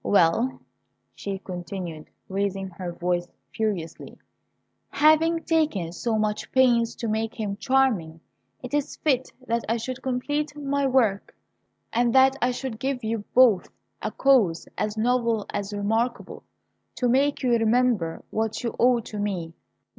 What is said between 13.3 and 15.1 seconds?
both a cause, as